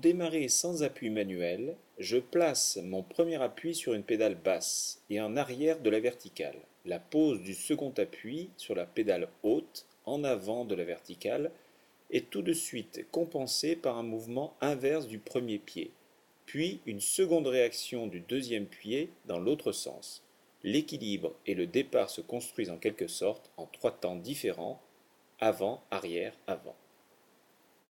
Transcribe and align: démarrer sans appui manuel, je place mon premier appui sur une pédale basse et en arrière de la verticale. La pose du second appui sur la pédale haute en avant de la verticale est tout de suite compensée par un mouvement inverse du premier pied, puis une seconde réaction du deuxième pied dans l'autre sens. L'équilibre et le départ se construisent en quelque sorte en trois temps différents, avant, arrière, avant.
démarrer 0.00 0.48
sans 0.48 0.82
appui 0.82 1.10
manuel, 1.10 1.76
je 1.98 2.16
place 2.16 2.78
mon 2.82 3.02
premier 3.02 3.40
appui 3.42 3.74
sur 3.74 3.92
une 3.92 4.02
pédale 4.02 4.34
basse 4.34 5.02
et 5.10 5.20
en 5.20 5.36
arrière 5.36 5.80
de 5.80 5.90
la 5.90 6.00
verticale. 6.00 6.56
La 6.86 6.98
pose 6.98 7.42
du 7.42 7.54
second 7.54 7.92
appui 7.98 8.48
sur 8.56 8.74
la 8.74 8.86
pédale 8.86 9.28
haute 9.42 9.86
en 10.06 10.24
avant 10.24 10.64
de 10.64 10.74
la 10.74 10.84
verticale 10.84 11.50
est 12.10 12.30
tout 12.30 12.42
de 12.42 12.54
suite 12.54 13.06
compensée 13.10 13.76
par 13.76 13.98
un 13.98 14.02
mouvement 14.02 14.56
inverse 14.60 15.06
du 15.06 15.18
premier 15.18 15.58
pied, 15.58 15.90
puis 16.46 16.80
une 16.86 17.00
seconde 17.00 17.46
réaction 17.46 18.06
du 18.06 18.20
deuxième 18.20 18.66
pied 18.66 19.10
dans 19.26 19.38
l'autre 19.38 19.70
sens. 19.70 20.24
L'équilibre 20.62 21.34
et 21.46 21.54
le 21.54 21.66
départ 21.66 22.10
se 22.10 22.22
construisent 22.22 22.70
en 22.70 22.78
quelque 22.78 23.06
sorte 23.06 23.50
en 23.56 23.66
trois 23.66 23.92
temps 23.92 24.16
différents, 24.16 24.80
avant, 25.38 25.82
arrière, 25.90 26.34
avant. 26.46 26.76